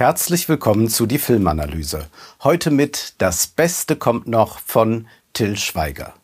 Herzlich 0.00 0.48
willkommen 0.48 0.88
zu 0.88 1.04
die 1.04 1.18
Filmanalyse. 1.18 2.06
Heute 2.42 2.70
mit 2.70 3.16
Das 3.18 3.46
Beste 3.46 3.96
kommt 3.96 4.26
noch 4.26 4.58
von 4.60 5.06
Till 5.34 5.58
Schweiger. 5.58 6.14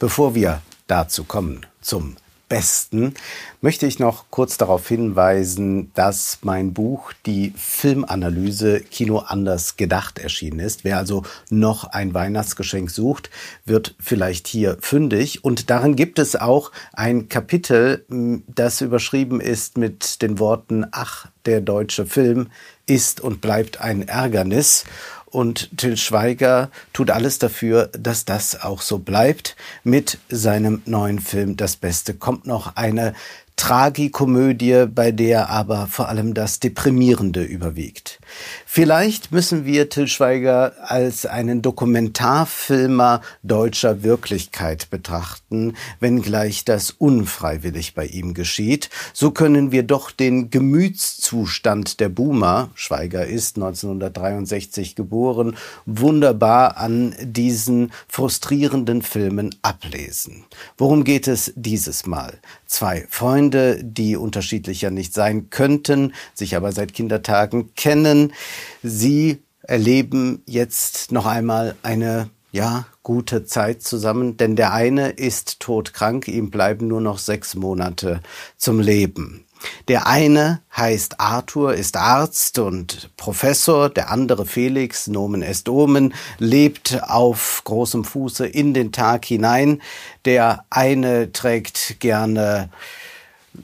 Bevor 0.00 0.34
wir 0.34 0.62
dazu 0.88 1.22
kommen, 1.22 1.64
zum 1.80 2.16
Besten, 2.50 3.14
möchte 3.60 3.86
ich 3.86 4.00
noch 4.00 4.24
kurz 4.30 4.58
darauf 4.58 4.88
hinweisen, 4.88 5.92
dass 5.94 6.40
mein 6.42 6.74
Buch 6.74 7.12
Die 7.24 7.54
Filmanalyse 7.56 8.80
Kino 8.80 9.18
anders 9.18 9.76
gedacht 9.76 10.18
erschienen 10.18 10.58
ist. 10.58 10.82
Wer 10.82 10.98
also 10.98 11.22
noch 11.48 11.84
ein 11.84 12.12
Weihnachtsgeschenk 12.12 12.90
sucht, 12.90 13.30
wird 13.64 13.94
vielleicht 14.00 14.48
hier 14.48 14.76
fündig. 14.80 15.44
Und 15.44 15.70
darin 15.70 15.94
gibt 15.94 16.18
es 16.18 16.34
auch 16.34 16.72
ein 16.92 17.28
Kapitel, 17.28 18.04
das 18.08 18.80
überschrieben 18.80 19.40
ist 19.40 19.78
mit 19.78 20.20
den 20.20 20.40
Worten 20.40 20.86
Ach, 20.90 21.28
der 21.46 21.60
deutsche 21.60 22.04
Film 22.04 22.48
ist 22.86 23.20
und 23.20 23.40
bleibt 23.40 23.80
ein 23.80 24.08
Ärgernis. 24.08 24.84
Und 25.30 25.76
Till 25.76 25.96
Schweiger 25.96 26.70
tut 26.92 27.10
alles 27.10 27.38
dafür, 27.38 27.88
dass 27.92 28.24
das 28.24 28.60
auch 28.62 28.82
so 28.82 28.98
bleibt. 28.98 29.56
Mit 29.84 30.18
seinem 30.28 30.82
neuen 30.86 31.20
Film 31.20 31.56
Das 31.56 31.76
Beste 31.76 32.14
kommt 32.14 32.46
noch 32.46 32.76
eine 32.76 33.14
Tragikomödie, 33.56 34.86
bei 34.86 35.12
der 35.12 35.50
aber 35.50 35.86
vor 35.86 36.08
allem 36.08 36.32
das 36.32 36.60
Deprimierende 36.60 37.42
überwiegt. 37.42 38.18
Vielleicht 38.64 39.32
müssen 39.32 39.64
wir 39.64 39.88
Till 39.88 40.08
Schweiger 40.08 40.72
als 40.82 41.26
einen 41.26 41.60
Dokumentarfilmer 41.60 43.20
deutscher 43.42 44.02
Wirklichkeit 44.02 44.88
betrachten, 44.90 45.74
wenngleich 45.98 46.64
das 46.64 46.90
unfreiwillig 46.90 47.94
bei 47.94 48.06
ihm 48.06 48.32
geschieht. 48.32 48.88
So 49.12 49.30
können 49.30 49.72
wir 49.72 49.82
doch 49.82 50.10
den 50.10 50.50
Gemütszustand 50.50 52.00
der 52.00 52.08
Boomer, 52.08 52.70
Schweiger 52.74 53.26
ist 53.26 53.56
1963 53.56 54.94
geboren, 54.94 55.56
wunderbar 55.84 56.76
an 56.76 57.14
diesen 57.20 57.92
frustrierenden 58.08 59.02
Filmen 59.02 59.54
ablesen. 59.62 60.44
Worum 60.78 61.04
geht 61.04 61.28
es 61.28 61.52
dieses 61.56 62.06
Mal? 62.06 62.38
Zwei 62.66 63.06
Freunde, 63.10 63.39
die 63.82 64.16
unterschiedlicher 64.16 64.90
nicht 64.90 65.14
sein 65.14 65.48
könnten, 65.48 66.12
sich 66.34 66.56
aber 66.56 66.72
seit 66.72 66.92
Kindertagen 66.92 67.74
kennen. 67.74 68.34
Sie 68.82 69.38
erleben 69.62 70.42
jetzt 70.46 71.12
noch 71.12 71.24
einmal 71.24 71.76
eine 71.82 72.28
ja, 72.52 72.86
gute 73.02 73.44
Zeit 73.44 73.82
zusammen, 73.82 74.36
denn 74.36 74.56
der 74.56 74.72
eine 74.72 75.10
ist 75.10 75.60
todkrank, 75.60 76.28
ihm 76.28 76.50
bleiben 76.50 76.88
nur 76.88 77.00
noch 77.00 77.18
sechs 77.18 77.54
Monate 77.54 78.20
zum 78.56 78.80
Leben. 78.80 79.46
Der 79.88 80.06
eine 80.06 80.62
heißt 80.74 81.20
Arthur, 81.20 81.74
ist 81.74 81.96
Arzt 81.96 82.58
und 82.58 83.10
Professor, 83.16 83.90
der 83.90 84.10
andere 84.10 84.46
Felix, 84.46 85.06
Nomen 85.06 85.42
est 85.42 85.68
Omen, 85.68 86.14
lebt 86.38 87.02
auf 87.02 87.62
großem 87.64 88.04
Fuße 88.04 88.46
in 88.46 88.72
den 88.72 88.90
Tag 88.90 89.24
hinein. 89.24 89.82
Der 90.24 90.64
eine 90.70 91.32
trägt 91.32 92.00
gerne 92.00 92.70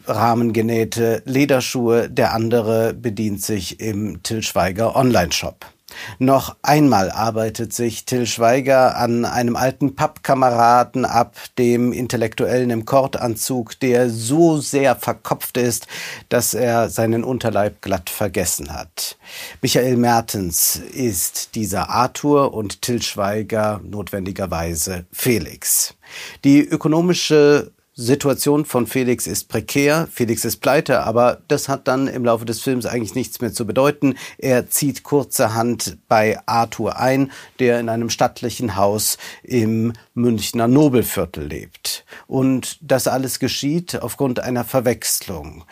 rahmengenähte 0.07 1.23
Lederschuhe, 1.25 2.09
der 2.11 2.35
andere 2.35 2.95
bedient 2.95 3.43
sich 3.43 3.81
im 3.81 4.23
Till 4.23 4.43
Schweiger 4.43 4.97
Online-Shop. 4.97 5.67
Noch 6.19 6.57
einmal 6.63 7.11
arbeitet 7.11 7.73
sich 7.73 8.05
Till 8.05 8.27
Schweiger 8.27 8.97
an 8.97 9.25
einem 9.25 9.57
alten 9.57 9.95
Pappkameraden 9.95 11.05
ab, 11.05 11.37
dem 11.59 11.93
Intellektuellen 11.93 12.71
im 12.71 12.85
Kordanzug, 12.85 13.79
der 13.81 14.11
so 14.11 14.61
sehr 14.61 14.97
verkopft 14.97 15.57
ist, 15.57 15.87
dass 16.29 16.55
er 16.55 16.89
seinen 16.89 17.25
Unterleib 17.25 17.83
glatt 17.83 18.11
vergessen 18.11 18.73
hat. 18.73 19.17
Michael 19.63 19.97
Mertens 19.97 20.77
ist 20.77 21.55
dieser 21.55 21.89
Arthur 21.89 22.53
und 22.53 22.83
Till 22.83 23.03
Schweiger 23.03 23.81
notwendigerweise 23.85 25.07
Felix. 25.13 25.95
Die 26.45 26.61
ökonomische 26.61 27.73
Situation 27.99 28.67
von 28.67 28.87
Felix 28.87 29.27
ist 29.27 29.49
prekär, 29.49 30.07
Felix 30.13 30.45
ist 30.45 30.59
pleite, 30.59 31.01
aber 31.05 31.41
das 31.49 31.71
hat 31.71 31.89
dann 31.89 32.09
im 32.09 32.27
Laufe 32.27 32.45
des 32.45 32.61
Films 32.61 32.85
eigentlich 32.85 33.15
nichts 33.15 33.41
mehr 33.41 33.55
zu 33.55 33.67
bedeuten. 33.67 34.17
Er 34.37 34.69
zieht 34.69 35.03
kurzerhand 35.03 35.97
bei 36.07 36.39
Arthur 36.45 36.99
ein, 36.99 37.33
der 37.59 37.81
in 37.81 37.89
einem 37.89 38.11
stattlichen 38.11 38.77
Haus 38.77 39.17
im 39.43 39.95
Münchner 40.13 40.69
Nobelviertel 40.69 41.47
lebt. 41.47 42.05
Und 42.27 42.77
das 42.83 43.09
alles 43.09 43.39
geschieht 43.39 44.03
aufgrund 44.03 44.41
einer 44.41 44.65
Verwechslung. 44.65 45.65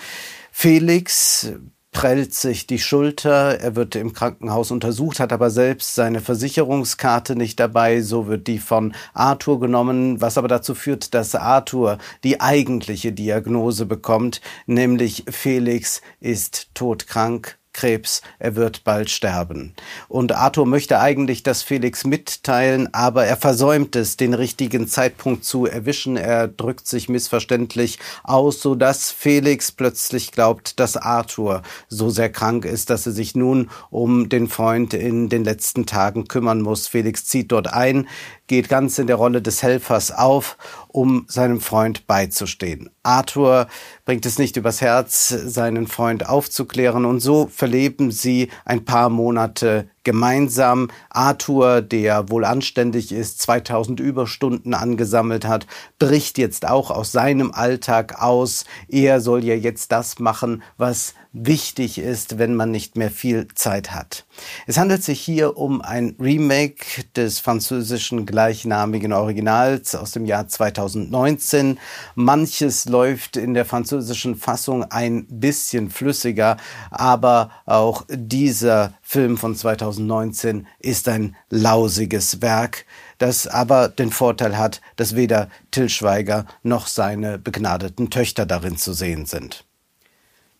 Felix 0.51 1.53
prellt 1.95 2.35
sich 2.35 2.67
die 2.67 2.81
Schulter, 2.81 3.61
er 3.61 3.77
wird 3.77 3.95
im 3.95 4.13
Krankenhaus 4.13 4.71
untersucht, 4.71 5.21
hat 5.21 5.33
aber 5.33 5.49
selbst 5.49 5.95
seine 5.95 6.21
Versicherungskarte 6.21 7.37
nicht 7.37 7.59
dabei, 7.61 8.03
so 8.03 8.27
wird 8.27 8.49
die 8.49 8.59
von 8.59 8.95
Arthur 9.15 9.61
genommen, 9.61 10.21
was 10.21 10.37
aber 10.37 10.49
dazu 10.49 10.75
führt, 10.75 11.15
dass 11.15 11.35
Arthur 11.35 11.99
die 12.25 12.41
eigentliche 12.41 13.13
Diagnose 13.13 13.87
bekommt, 13.87 14.41
nämlich 14.67 15.25
Felix 15.31 16.03
ist 16.21 16.75
todkrank, 16.75 17.59
Krebs, 17.75 18.23
er 18.39 18.57
wird 18.57 18.85
bald 18.85 19.11
sterben. 19.11 19.75
Und 20.09 20.33
Arthur 20.33 20.65
möchte 20.65 21.01
eigentlich 21.01 21.43
das 21.43 21.63
Felix 21.63 22.05
mitteilen, 22.05 22.89
aber 22.95 23.27
er 23.27 23.37
versäumt 23.37 23.97
es, 23.97 24.17
den 24.17 24.33
richtigen 24.33 24.89
Zeitpunkt 24.89 25.45
zu 25.45 25.67
erwischen. 25.67 26.17
Er 26.17 26.49
drückt 26.49 26.87
sich 26.87 27.11
missverständlich 27.11 27.99
aus, 28.23 28.63
so 28.63 28.75
dass 28.75 29.11
Felix 29.11 29.73
plötzlich 29.73 30.33
glaubt, 30.33 30.81
dass 30.81 30.97
Arthur 30.97 31.63
so 31.89 32.09
sehr 32.09 32.31
krank 32.31 32.65
ist, 32.65 32.89
dass 32.89 33.05
er 33.07 33.13
sich 33.13 33.35
nun 33.35 33.69
um 33.91 34.29
den 34.29 34.49
Freund 34.49 34.95
in 34.95 35.29
den 35.29 35.45
letzten 35.45 35.85
Tagen 35.85 36.29
kümmern 36.29 36.63
muss. 36.63 36.89
Felix 36.89 37.27
zieht 37.27 37.53
dort 37.53 37.73
ein, 37.73 38.09
geht 38.47 38.69
ganz 38.69 38.99
in 38.99 39.07
der 39.07 39.17
Rolle 39.17 39.41
des 39.41 39.63
Helfers 39.63 40.11
auf, 40.11 40.57
um 40.89 41.25
seinem 41.29 41.61
Freund 41.61 42.07
beizustehen. 42.07 42.91
Arthur 43.03 43.69
bringt 44.05 44.27
es 44.27 44.39
nicht 44.39 44.57
übers 44.57 44.81
Herz, 44.81 45.29
seinen 45.29 45.87
Freund 45.87 46.29
aufzuklären 46.29 47.05
und 47.05 47.21
so 47.21 47.47
verleben 47.47 48.11
sie 48.11 48.51
ein 48.65 48.85
paar 48.85 49.09
Monate 49.09 49.89
gemeinsam. 50.05 50.89
Arthur, 51.11 51.83
der 51.83 52.31
wohl 52.31 52.45
anständig 52.45 53.13
ist, 53.13 53.41
2000 53.43 54.01
Überstunden 54.01 54.75
angesammelt 54.75 55.47
hat, 55.47 55.67
bricht 55.99 56.39
jetzt 56.39 56.69
auch 56.69 56.91
aus 56.91 57.13
seinem 57.13 57.53
Alltag 57.53 58.23
aus. 58.23 58.65
Er 58.89 59.21
soll 59.21 59.45
ja 59.45 59.55
jetzt 59.55 59.93
das 59.93 60.19
machen, 60.19 60.63
was 60.77 61.15
wichtig 61.35 61.99
ist, 61.99 62.39
wenn 62.39 62.55
man 62.55 62.71
nicht 62.71 62.97
mehr 62.97 63.11
viel 63.11 63.49
Zeit 63.55 63.93
hat. 63.93 64.25
Es 64.67 64.79
handelt 64.79 65.03
sich 65.03 65.21
hier 65.21 65.57
um 65.57 65.83
ein 65.83 66.15
Remake 66.21 67.05
des 67.17 67.41
französischen 67.41 68.25
gleichnamigen 68.25 69.13
Originals 69.13 69.97
aus 69.97 70.13
dem 70.13 70.27
Jahr 70.27 70.47
2019. 70.47 71.79
Manches 72.15 72.85
läuft 72.85 73.37
in 73.37 73.53
der 73.53 73.65
französischen 73.65 74.37
Fassung 74.37 74.85
ein 74.85 75.27
bisschen 75.27 75.91
flüssiger, 75.91 76.57
aber 76.91 77.51
auch 77.67 78.05
dieser 78.09 78.95
Film 79.07 79.37
von 79.37 79.55
2019 79.55 80.67
ist 80.81 81.09
ein 81.09 81.37
lausiges 81.51 82.41
Werk, 82.41 82.87
das 83.19 83.47
aber 83.47 83.89
den 83.89 84.11
Vorteil 84.11 84.57
hat, 84.57 84.81
dass 84.97 85.15
weder 85.15 85.51
Till 85.71 85.91
Schweiger 85.91 86.47
noch 86.63 86.87
seine 86.87 87.39
begnadeten 87.39 88.09
Töchter 88.09 88.47
darin 88.47 88.79
zu 88.79 88.95
sehen 88.95 89.27
sind. 89.27 89.67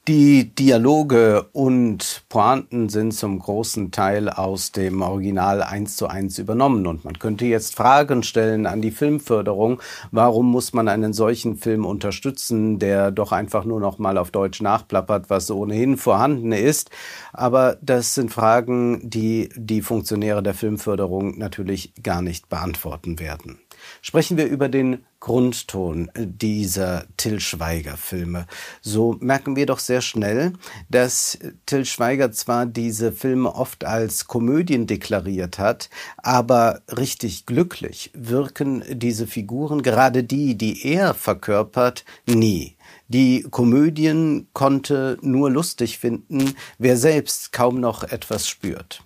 Die 0.07 0.55
Dialoge 0.55 1.47
und 1.55 2.25
Pointen 2.29 2.91
sind 2.91 3.13
zum 3.13 3.39
großen 3.39 3.91
Teil 3.91 4.29
aus 4.29 4.71
dem 4.71 5.01
Original 5.01 5.63
eins 5.63 5.97
zu 5.97 6.09
eins 6.09 6.39
übernommen. 6.39 6.87
Und 6.87 7.07
man 7.07 7.19
könnte 7.19 7.47
jetzt 7.47 7.75
Fragen 7.75 8.23
stellen 8.23 8.67
an 8.67 8.83
die 8.83 8.91
Filmförderung. 8.91 9.81
Warum 10.11 10.51
muss 10.51 10.75
man 10.75 10.89
einen 10.89 11.15
solchen 11.15 11.57
Film 11.57 11.87
unterstützen, 11.87 12.79
der 12.79 13.13
doch 13.13 13.33
einfach 13.33 13.65
nur 13.65 13.81
noch 13.81 13.99
mal 13.99 14.19
auf 14.19 14.31
Deutsch 14.31 14.61
nachplappert, 14.61 15.31
was 15.31 15.51
ohnehin 15.51 15.97
vorhanden 15.97 16.53
ist? 16.53 16.91
Aber 17.33 17.79
das 17.81 18.13
sind 18.13 18.31
Fragen, 18.31 19.09
die 19.09 19.49
die 19.57 19.81
Funktionäre 19.81 20.43
der 20.43 20.53
Filmförderung 20.53 21.39
natürlich 21.39 21.95
gar 22.03 22.21
nicht 22.21 22.51
beantworten 22.51 23.19
werden. 23.21 23.59
Sprechen 24.03 24.37
wir 24.37 24.47
über 24.47 24.69
den 24.69 25.05
Grundton 25.21 26.11
dieser 26.17 27.07
Till 27.17 27.41
Schweiger 27.41 27.97
Filme. 27.97 28.47
So 28.83 29.17
merken 29.21 29.57
wir 29.57 29.65
doch 29.65 29.79
sehr 29.79 30.03
schnell, 30.03 30.53
dass 30.91 31.39
Till 31.65 31.87
Schweiger 31.87 32.31
zwar 32.31 32.67
diese 32.67 33.11
Filme 33.11 33.55
oft 33.55 33.85
als 33.85 34.27
Komödien 34.27 34.87
deklariert 34.87 35.59
hat, 35.59 35.89
aber 36.19 36.83
richtig 36.95 37.47
glücklich 37.47 38.11
wirken 38.13 38.85
diese 38.91 39.27
Figuren, 39.27 39.83
gerade 39.83 40.25
die, 40.25 40.57
die 40.59 40.87
er 40.87 41.15
verkörpert, 41.15 42.05
nie. 42.27 42.77
Die 43.09 43.47
Komödien 43.51 44.49
konnte 44.53 45.17
nur 45.23 45.51
lustig 45.51 45.99
finden, 45.99 46.55
wer 46.79 46.99
selbst 46.99 47.53
kaum 47.53 47.81
noch 47.81 48.03
etwas 48.03 48.47
spürt. 48.47 49.03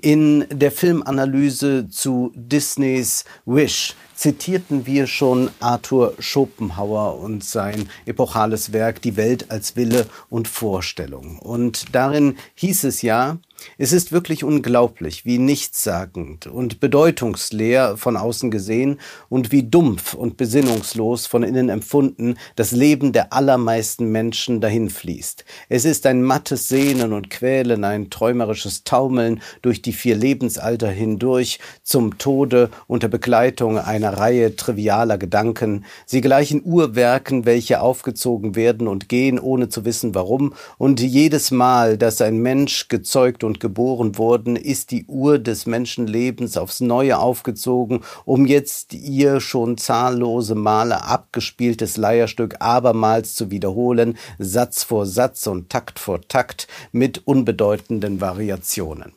In 0.00 0.46
der 0.50 0.72
Filmanalyse 0.72 1.88
zu 1.88 2.32
Disneys 2.34 3.24
Wish 3.44 3.94
zitierten 4.18 4.84
wir 4.84 5.06
schon 5.06 5.48
Arthur 5.60 6.14
Schopenhauer 6.18 7.20
und 7.20 7.44
sein 7.44 7.88
epochales 8.04 8.72
Werk 8.72 9.00
Die 9.00 9.16
Welt 9.16 9.52
als 9.52 9.76
Wille 9.76 10.06
und 10.28 10.48
Vorstellung. 10.48 11.38
Und 11.38 11.94
darin 11.94 12.36
hieß 12.56 12.82
es 12.82 13.02
ja, 13.02 13.38
es 13.76 13.92
ist 13.92 14.12
wirklich 14.12 14.44
unglaublich, 14.44 15.24
wie 15.24 15.38
nichtssagend 15.38 16.46
und 16.46 16.80
bedeutungsleer 16.80 17.96
von 17.96 18.16
außen 18.16 18.50
gesehen 18.50 19.00
und 19.28 19.52
wie 19.52 19.62
dumpf 19.62 20.14
und 20.14 20.36
besinnungslos 20.36 21.26
von 21.26 21.42
innen 21.42 21.68
empfunden 21.68 22.36
das 22.56 22.72
Leben 22.72 23.12
der 23.12 23.32
allermeisten 23.32 24.10
Menschen 24.10 24.60
dahinfließt. 24.60 25.44
Es 25.68 25.84
ist 25.84 26.06
ein 26.06 26.22
mattes 26.22 26.68
Sehnen 26.68 27.12
und 27.12 27.30
Quälen, 27.30 27.84
ein 27.84 28.10
träumerisches 28.10 28.84
Taumeln 28.84 29.42
durch 29.62 29.82
die 29.82 29.92
vier 29.92 30.16
Lebensalter 30.16 30.90
hindurch 30.90 31.58
zum 31.82 32.18
Tode 32.18 32.70
unter 32.86 33.08
Begleitung 33.08 33.78
einer 33.78 34.07
Reihe 34.08 34.56
trivialer 34.56 35.18
Gedanken. 35.18 35.84
Sie 36.06 36.20
gleichen 36.20 36.62
Uhrwerken, 36.64 37.44
welche 37.44 37.80
aufgezogen 37.80 38.56
werden 38.56 38.88
und 38.88 39.08
gehen, 39.08 39.38
ohne 39.38 39.68
zu 39.68 39.84
wissen 39.84 40.14
warum, 40.14 40.54
und 40.78 41.00
jedes 41.00 41.50
Mal, 41.50 41.98
dass 41.98 42.20
ein 42.20 42.38
Mensch 42.38 42.88
gezeugt 42.88 43.44
und 43.44 43.60
geboren 43.60 44.18
wurden, 44.18 44.56
ist 44.56 44.90
die 44.90 45.06
Uhr 45.06 45.38
des 45.38 45.66
Menschenlebens 45.66 46.56
aufs 46.56 46.80
Neue 46.80 47.18
aufgezogen, 47.18 48.00
um 48.24 48.46
jetzt 48.46 48.94
ihr 48.94 49.40
schon 49.40 49.78
zahllose 49.78 50.54
Male 50.54 51.04
abgespieltes 51.04 51.96
Leierstück 51.96 52.56
abermals 52.60 53.34
zu 53.34 53.50
wiederholen, 53.50 54.16
Satz 54.38 54.84
vor 54.84 55.06
Satz 55.06 55.46
und 55.46 55.70
Takt 55.70 55.98
vor 55.98 56.20
Takt 56.28 56.68
mit 56.92 57.26
unbedeutenden 57.26 58.20
Variationen. 58.20 59.12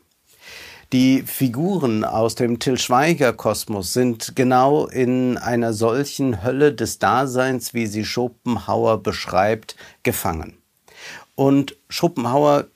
Die 0.94 1.24
Figuren 1.26 2.04
aus 2.04 2.36
dem 2.36 2.60
Till 2.60 2.78
Schweiger 2.78 3.32
Kosmos 3.32 3.94
sind 3.94 4.36
genau 4.36 4.88
in 4.88 5.38
einer 5.38 5.72
solchen 5.72 6.44
Hölle 6.44 6.74
des 6.74 7.00
Daseins, 7.00 7.74
wie 7.74 7.88
sie 7.88 8.04
Schopenhauer 8.04 9.02
beschreibt, 9.02 9.78
gefangen. 10.04 10.58
Und 11.36 11.78
Schopenhauer 11.88 12.68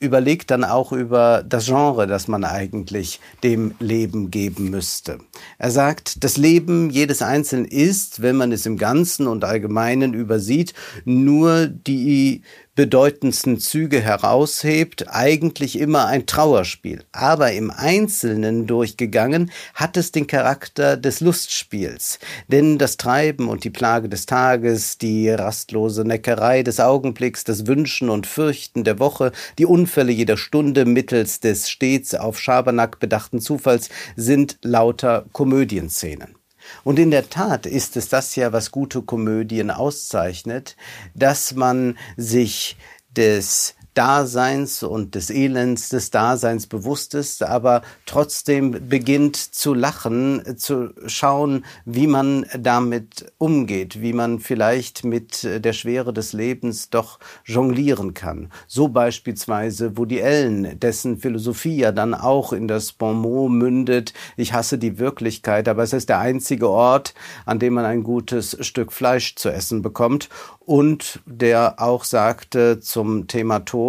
überlegt 0.00 0.50
dann 0.50 0.64
auch 0.64 0.90
über 0.90 1.44
das 1.48 1.66
Genre, 1.66 2.08
das 2.08 2.26
man 2.26 2.42
eigentlich 2.42 3.20
dem 3.44 3.76
Leben 3.78 4.32
geben 4.32 4.70
müsste. 4.70 5.18
Er 5.58 5.70
sagt, 5.70 6.24
das 6.24 6.36
Leben 6.36 6.90
jedes 6.90 7.22
Einzelnen 7.22 7.66
ist, 7.66 8.20
wenn 8.20 8.34
man 8.34 8.50
es 8.50 8.66
im 8.66 8.76
Ganzen 8.76 9.28
und 9.28 9.44
Allgemeinen 9.44 10.14
übersieht, 10.14 10.74
nur 11.04 11.68
die 11.68 12.42
bedeutendsten 12.74 13.60
Züge 13.60 14.00
heraushebt, 14.00 15.06
eigentlich 15.08 15.78
immer 15.78 16.06
ein 16.06 16.26
Trauerspiel. 16.26 17.04
Aber 17.12 17.52
im 17.52 17.70
Einzelnen 17.70 18.66
durchgegangen 18.66 19.50
hat 19.74 19.96
es 19.96 20.10
den 20.10 20.26
Charakter 20.26 20.96
des 20.96 21.20
Lustspiels. 21.20 22.18
Denn 22.48 22.78
das 22.78 22.96
Treiben 22.96 23.48
und 23.48 23.64
die 23.64 23.70
Plage 23.70 24.08
des 24.08 24.24
Tages, 24.24 24.96
die 24.96 25.28
rastlose 25.28 26.04
Neckerei 26.04 26.62
des 26.62 26.80
Augenblicks, 26.80 27.44
das 27.44 27.66
Wünschen 27.66 28.08
und 28.08 28.26
Fürchten 28.26 28.84
der 28.84 28.98
Woche, 28.98 29.32
die 29.58 29.66
Unfälle 29.66 30.12
jeder 30.12 30.38
Stunde 30.38 30.86
mittels 30.86 31.40
des 31.40 31.68
stets 31.68 32.14
auf 32.14 32.40
Schabernack 32.40 33.00
bedachten 33.00 33.40
Zufalls 33.40 33.90
sind 34.16 34.58
lauter 34.62 35.26
Komödienszenen. 35.32 36.41
Und 36.84 36.98
in 36.98 37.10
der 37.10 37.28
Tat 37.28 37.66
ist 37.66 37.96
es 37.96 38.08
das 38.08 38.36
ja, 38.36 38.52
was 38.52 38.70
gute 38.70 39.02
Komödien 39.02 39.70
auszeichnet, 39.70 40.76
dass 41.14 41.54
man 41.54 41.98
sich 42.16 42.76
des 43.16 43.74
Daseins 43.94 44.82
und 44.82 45.14
des 45.14 45.28
Elends 45.28 45.90
des 45.90 46.10
Daseins 46.10 46.66
bewusst 46.66 47.14
ist, 47.14 47.42
aber 47.42 47.82
trotzdem 48.06 48.88
beginnt 48.88 49.36
zu 49.36 49.74
lachen, 49.74 50.56
zu 50.56 50.94
schauen, 51.06 51.64
wie 51.84 52.06
man 52.06 52.46
damit 52.58 53.32
umgeht, 53.36 54.00
wie 54.00 54.14
man 54.14 54.38
vielleicht 54.38 55.04
mit 55.04 55.44
der 55.44 55.72
Schwere 55.74 56.14
des 56.14 56.32
Lebens 56.32 56.88
doch 56.88 57.18
jonglieren 57.44 58.14
kann. 58.14 58.50
So 58.66 58.88
beispielsweise 58.88 59.98
Woody 59.98 60.22
Allen, 60.22 60.80
dessen 60.80 61.18
Philosophie 61.18 61.76
ja 61.76 61.92
dann 61.92 62.14
auch 62.14 62.54
in 62.54 62.68
das 62.68 62.92
Bon 62.92 63.16
mot 63.16 63.50
mündet, 63.50 64.14
ich 64.38 64.54
hasse 64.54 64.78
die 64.78 64.98
Wirklichkeit, 64.98 65.68
aber 65.68 65.82
es 65.82 65.92
ist 65.92 66.08
der 66.08 66.20
einzige 66.20 66.70
Ort, 66.70 67.12
an 67.44 67.58
dem 67.58 67.74
man 67.74 67.84
ein 67.84 68.04
gutes 68.04 68.56
Stück 68.60 68.92
Fleisch 68.92 69.34
zu 69.36 69.50
essen 69.50 69.82
bekommt 69.82 70.30
und 70.60 71.20
der 71.26 71.74
auch 71.78 72.04
sagte 72.04 72.80
zum 72.80 73.26
Thema 73.26 73.60
Tod, 73.60 73.81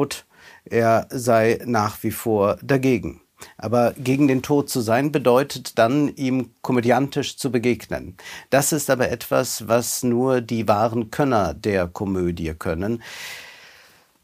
er 0.65 1.07
sei 1.09 1.59
nach 1.65 2.03
wie 2.03 2.11
vor 2.11 2.57
dagegen. 2.61 3.21
Aber 3.57 3.93
gegen 3.97 4.27
den 4.27 4.41
Tod 4.41 4.69
zu 4.69 4.81
sein 4.81 5.11
bedeutet 5.11 5.77
dann, 5.77 6.15
ihm 6.15 6.51
komödiantisch 6.61 7.37
zu 7.37 7.51
begegnen. 7.51 8.15
Das 8.49 8.71
ist 8.71 8.89
aber 8.89 9.09
etwas, 9.09 9.67
was 9.67 10.03
nur 10.03 10.41
die 10.41 10.67
wahren 10.67 11.11
Könner 11.11 11.53
der 11.53 11.87
Komödie 11.87 12.53
können. 12.57 13.03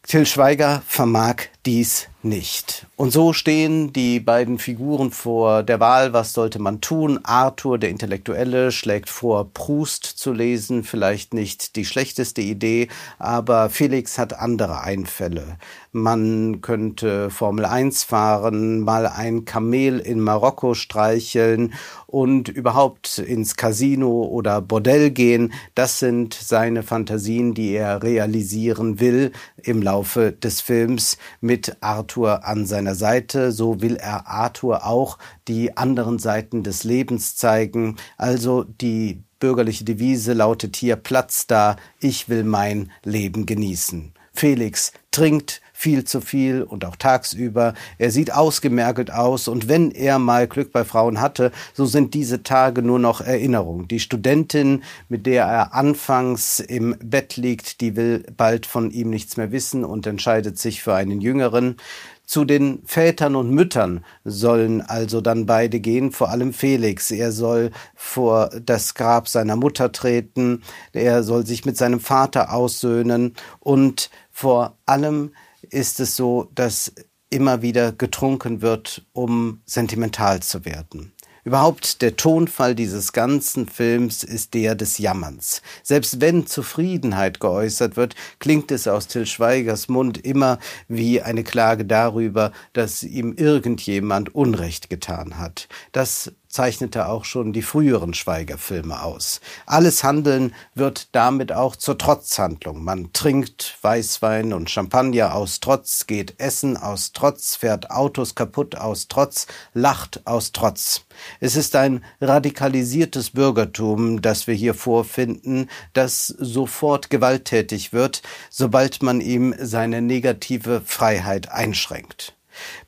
Till 0.04 0.26
Schweiger 0.26 0.82
vermag 0.88 1.36
dies 1.66 2.08
nicht. 2.22 2.86
Und 2.96 3.12
so 3.12 3.32
stehen 3.34 3.94
die 3.94 4.20
beiden 4.20 4.60
Figuren 4.60 5.12
vor 5.12 5.64
der 5.64 5.80
Wahl, 5.80 6.12
was 6.12 6.34
sollte 6.34 6.60
man 6.60 6.82
tun. 6.82 7.20
Arthur, 7.24 7.78
der 7.78 7.90
Intellektuelle, 7.90 8.72
schlägt 8.72 9.10
vor, 9.10 9.50
Proust 9.54 10.04
zu 10.04 10.34
lesen, 10.34 10.84
vielleicht 10.84 11.34
nicht 11.34 11.76
die 11.76 11.86
schlechteste 11.86 12.42
Idee, 12.42 12.90
aber 13.18 13.70
Felix 13.70 14.18
hat 14.18 14.34
andere 14.34 14.82
Einfälle. 14.82 15.58
Man 15.92 16.62
könnte 16.62 17.30
Formel 17.30 17.66
1 17.66 18.04
fahren, 18.04 18.82
mal 18.82 19.08
ein 19.08 19.46
Kamel 19.46 20.00
in 20.00 20.20
Marokko 20.20 20.74
streicheln 20.74 21.74
und 22.06 22.48
überhaupt 22.50 23.18
ins 23.20 23.56
Casino 23.56 24.24
oder 24.24 24.62
Bordell 24.62 25.12
gehen. 25.12 25.54
Das 25.74 26.00
sind 26.00 26.34
seine 26.34 26.84
Fantasien, 26.84 27.54
die 27.54 27.72
er 27.72 28.04
realisieren 28.04 29.00
will 29.00 29.32
im 29.64 29.82
Laufe 29.82 30.32
des 30.32 30.62
Films 30.62 31.18
mit 31.42 31.78
Arthur 32.10 32.44
an 32.48 32.66
seiner 32.66 32.96
Seite. 32.96 33.52
So 33.52 33.82
will 33.82 33.96
er 33.96 34.28
Arthur 34.28 34.86
auch 34.86 35.20
die 35.48 35.78
anderen 35.78 36.18
Seiten 36.18 36.64
des 36.64 36.84
Lebens 36.84 37.36
zeigen. 37.36 37.98
Also 38.18 38.64
die 38.64 39.22
bürgerliche 39.40 39.84
Devise 39.84 40.34
lautet 40.34 40.76
hier 40.76 40.96
Platz 40.96 41.46
da, 41.46 41.76
ich 42.00 42.28
will 42.28 42.44
mein 42.44 42.92
Leben 43.04 43.46
genießen. 43.46 44.14
Felix 44.34 44.92
trinkt 45.12 45.62
viel 45.80 46.04
zu 46.04 46.20
viel 46.20 46.62
und 46.62 46.84
auch 46.84 46.98
tagsüber. 46.98 47.74
Er 47.98 48.12
sieht 48.12 48.34
ausgemergelt 48.34 49.14
aus 49.14 49.48
und 49.48 49.70
wenn 49.70 49.92
er 49.92 50.20
mal 50.20 50.46
Glück 50.46 50.74
bei 50.74 50.84
Frauen 50.84 51.22
hatte, 51.22 51.54
so 51.74 51.86
sind 51.86 52.14
diese 52.14 52.44
Tage 52.44 52.82
nur 52.82 53.00
noch 53.00 53.22
Erinnerung. 53.22 53.88
Die 53.88 54.02
Studentin, 54.02 54.84
mit 55.08 55.26
der 55.26 55.46
er 55.46 55.74
anfangs 55.74 56.60
im 56.60 56.98
Bett 57.02 57.38
liegt, 57.38 57.80
die 57.80 57.96
will 57.96 58.26
bald 58.36 58.66
von 58.66 58.92
ihm 58.92 59.10
nichts 59.10 59.38
mehr 59.38 59.54
wissen 59.54 59.86
und 59.86 60.06
entscheidet 60.06 60.60
sich 60.60 60.84
für 60.84 60.96
einen 60.96 61.22
Jüngeren. 61.22 61.78
Zu 62.26 62.44
den 62.44 62.82
Vätern 62.86 63.38
und 63.38 63.50
Müttern 63.50 64.04
sollen 64.26 64.82
also 64.82 65.22
dann 65.22 65.46
beide 65.46 65.80
gehen, 65.80 66.12
vor 66.12 66.30
allem 66.30 66.52
Felix. 66.52 67.10
Er 67.10 67.32
soll 67.32 67.72
vor 67.96 68.50
das 68.50 68.96
Grab 68.96 69.30
seiner 69.30 69.56
Mutter 69.56 69.94
treten, 69.94 70.62
er 70.92 71.24
soll 71.24 71.46
sich 71.46 71.66
mit 71.66 71.78
seinem 71.78 72.02
Vater 72.02 72.54
aussöhnen 72.54 73.34
und 73.62 74.10
vor 74.30 74.76
allem 74.86 75.32
ist 75.70 76.00
es 76.00 76.16
so, 76.16 76.50
dass 76.56 76.94
immer 77.30 77.62
wieder 77.62 77.92
getrunken 77.92 78.62
wird, 78.62 79.06
um 79.14 79.62
sentimental 79.66 80.42
zu 80.42 80.66
werden. 80.66 81.14
Überhaupt 81.46 82.02
der 82.02 82.16
Tonfall 82.16 82.76
dieses 82.76 83.14
ganzen 83.14 83.68
Films 83.68 84.24
ist 84.24 84.54
der 84.54 84.76
des 84.76 84.98
Jammerns. 84.98 85.62
Selbst 85.84 86.22
wenn 86.22 86.46
Zufriedenheit 86.46 87.40
geäußert 87.40 87.96
wird, 87.96 88.16
klingt 88.40 88.72
es 88.72 88.88
aus 88.88 89.08
Till 89.08 89.26
Schweigers 89.26 89.88
Mund 89.88 90.18
immer 90.18 90.60
wie 90.88 91.22
eine 91.22 91.44
Klage 91.44 91.86
darüber, 91.86 92.52
dass 92.74 93.04
ihm 93.04 93.34
irgendjemand 93.34 94.36
Unrecht 94.36 94.90
getan 94.90 95.38
hat. 95.38 95.70
Das 95.92 96.34
zeichnete 96.50 97.08
auch 97.08 97.26
schon 97.26 97.54
die 97.54 97.62
früheren 97.62 98.14
Schweigerfilme 98.16 99.04
aus. 99.04 99.40
Alles 99.68 100.04
Handeln 100.04 100.54
wird 100.74 101.10
damit 101.14 101.52
auch 101.52 101.76
zur 101.76 101.98
Trotzhandlung. 101.98 102.84
Man 102.84 103.14
trinkt 103.14 103.78
Weißwein 103.82 104.54
und 104.54 104.70
Champagner 104.70 105.36
aus 105.36 105.60
Trotz, 105.60 106.08
geht 106.08 106.40
essen 106.40 106.76
aus 106.76 107.12
Trotz, 107.14 107.56
fährt 107.56 107.92
Autos 107.92 108.34
kaputt 108.34 108.76
aus 108.76 109.08
Trotz, 109.08 109.46
lacht 109.74 110.26
aus 110.26 110.52
Trotz. 110.52 111.06
Es 111.40 111.56
ist 111.56 111.76
ein 111.76 112.04
radikalisiertes 112.20 113.32
Bürgertum, 113.32 114.22
das 114.22 114.48
wir 114.48 114.56
hier 114.56 114.74
vorfinden, 114.74 115.70
das 115.94 116.28
sofort 116.28 117.12
gewalttätig 117.12 117.94
wird, 117.94 118.24
sobald 118.50 119.04
man 119.04 119.22
ihm 119.22 119.54
seine 119.60 120.02
negative 120.02 120.82
Freiheit 120.84 121.52
einschränkt. 121.52 122.39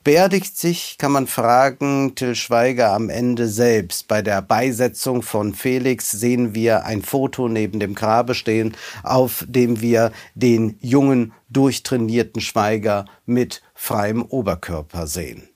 Beerdigt 0.04 0.58
sich, 0.58 0.98
kann 0.98 1.12
man 1.12 1.28
fragen, 1.28 2.16
Till 2.16 2.36
Schweiger 2.36 2.92
am 2.94 3.10
Ende 3.10 3.48
selbst. 3.48 4.08
Bei 4.08 4.22
der 4.22 4.42
Beisetzung 4.42 5.22
von 5.22 5.54
Felix 5.54 6.12
sehen 6.12 6.56
wir 6.56 6.86
ein 6.86 7.02
Foto 7.02 7.48
neben 7.48 7.80
dem 7.80 7.96
Grabe 7.96 8.34
stehen, 8.34 8.76
auf 9.04 9.46
dem 9.48 9.82
wir 9.82 10.12
den 10.36 10.78
jungen, 10.82 11.34
durchtrainierten 11.50 12.42
Schweiger 12.42 13.06
mit 13.26 13.62
freiem 13.74 14.24
Oberkörper 14.24 15.08
sehen. 15.08 15.50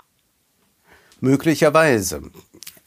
Möglicherweise 1.21 2.21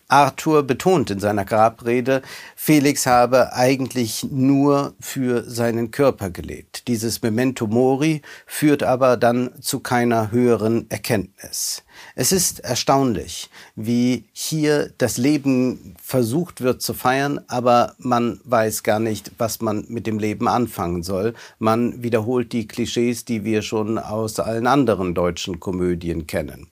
Arthur 0.09 0.63
betont 0.63 1.11
in 1.11 1.21
seiner 1.21 1.45
Grabrede, 1.45 2.23
Felix 2.57 3.05
habe 3.05 3.53
eigentlich 3.53 4.27
nur 4.31 4.95
für 5.01 5.49
seinen 5.49 5.91
Körper 5.91 6.31
gelebt. 6.31 6.89
Dieses 6.89 7.21
Memento 7.21 7.67
Mori 7.67 8.23
führt 8.47 8.83
aber 8.83 9.19
dann 9.19 9.51
zu 9.61 9.81
keiner 9.81 10.31
höheren 10.31 10.91
Erkenntnis. 10.91 11.83
Es 12.15 12.33
ist 12.33 12.61
erstaunlich, 12.61 13.51
wie 13.77 14.25
hier 14.33 14.91
das 14.97 15.19
Leben 15.19 15.95
versucht 16.03 16.63
wird 16.63 16.81
zu 16.81 16.95
feiern, 16.95 17.41
aber 17.49 17.95
man 17.99 18.41
weiß 18.45 18.85
gar 18.85 19.01
nicht, 19.01 19.33
was 19.37 19.61
man 19.61 19.85
mit 19.89 20.07
dem 20.07 20.19
Leben 20.19 20.49
anfangen 20.49 21.03
soll. 21.03 21.35
Man 21.59 22.03
wiederholt 22.03 22.53
die 22.53 22.67
Klischees, 22.67 23.27
die 23.27 23.45
wir 23.45 23.61
schon 23.61 23.99
aus 23.99 24.41
allen 24.41 24.67
anderen 24.67 25.15
deutschen 25.15 25.61
Komödien 25.61 26.27
kennen. 26.27 26.69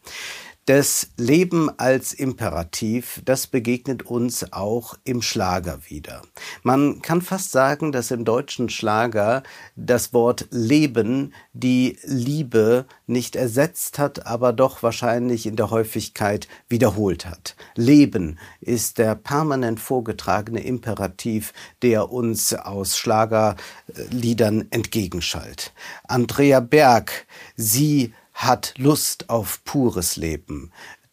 Das 0.67 1.11
Leben 1.17 1.71
als 1.79 2.13
Imperativ, 2.13 3.23
das 3.25 3.47
begegnet 3.47 4.03
uns 4.03 4.53
auch 4.53 4.97
im 5.05 5.23
Schlager 5.23 5.79
wieder. 5.89 6.23
Man 6.65 7.03
kann 7.03 7.23
fast 7.23 7.53
sagen, 7.53 7.93
dass 7.93 8.11
im 8.11 8.25
deutschen 8.25 8.69
Schlager 8.69 9.45
das 9.77 10.13
Wort 10.13 10.49
Leben 10.51 11.33
die 11.53 11.99
Liebe 12.03 12.87
nicht 13.07 13.37
ersetzt 13.37 14.01
hat, 14.01 14.27
aber 14.27 14.53
doch 14.53 14.83
wahrscheinlich 14.83 15.47
in 15.47 15.55
der 15.55 15.71
Häufigkeit 15.71 16.49
wiederholt 16.69 17.27
hat. 17.27 17.55
Leben 17.77 18.37
ist 18.61 18.99
der 18.99 19.15
permanent 19.15 19.79
vorgetragene 19.79 20.65
Imperativ, 20.65 21.53
der 21.83 22.11
uns 22.11 22.53
aus 22.55 22.99
Schlagerliedern 22.99 24.67
entgegenschallt. 24.71 25.73
Andrea 26.09 26.59
Berg, 26.59 27.27
sie 27.55 28.13
hat 28.37 28.75
Lust 28.77 29.29
auf 29.29 29.65
pures 29.65 30.17
Leben. 30.17 30.71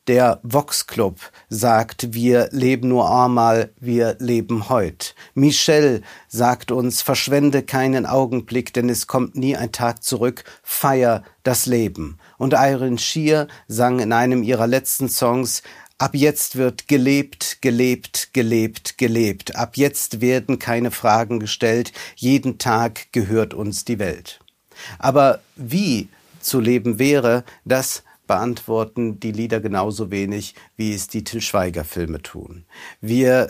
Der 0.07 0.41
Vox 0.43 0.85
Club 0.85 1.31
sagt, 1.47 2.13
wir 2.13 2.49
leben 2.51 2.89
nur 2.89 3.09
einmal, 3.09 3.71
wir 3.79 4.17
leben 4.19 4.67
heut. 4.67 5.15
Michelle 5.33 6.01
sagt 6.27 6.71
uns, 6.71 7.01
verschwende 7.01 7.63
keinen 7.63 8.05
Augenblick, 8.05 8.73
denn 8.73 8.89
es 8.89 9.07
kommt 9.07 9.37
nie 9.37 9.55
ein 9.55 9.71
Tag 9.71 10.03
zurück, 10.03 10.43
feier 10.61 11.23
das 11.43 11.65
Leben. 11.65 12.19
Und 12.37 12.51
Irene 12.53 12.97
Shear 12.97 13.47
sang 13.69 13.99
in 13.99 14.11
einem 14.11 14.43
ihrer 14.43 14.67
letzten 14.67 15.07
Songs, 15.07 15.63
Ab 15.99 16.15
jetzt 16.15 16.57
wird 16.57 16.89
gelebt, 16.89 17.59
gelebt, 17.61 18.33
gelebt, 18.33 18.97
gelebt. 18.97 19.55
Ab 19.55 19.77
jetzt 19.77 20.19
werden 20.19 20.59
keine 20.59 20.91
Fragen 20.91 21.39
gestellt. 21.39 21.93
Jeden 22.15 22.57
Tag 22.57 23.13
gehört 23.13 23.53
uns 23.53 23.85
die 23.85 23.99
Welt. 23.99 24.41
Aber 24.99 25.39
wie 25.55 26.09
zu 26.43 26.59
leben 26.59 26.99
wäre, 26.99 27.43
das 27.65 28.03
beantworten 28.27 29.19
die 29.19 29.31
Lieder 29.31 29.59
genauso 29.59 30.11
wenig, 30.11 30.55
wie 30.75 30.93
es 30.93 31.07
die 31.07 31.23
Till 31.23 31.41
Schweiger 31.41 31.83
Filme 31.83 32.21
tun. 32.21 32.65
Wir 33.01 33.49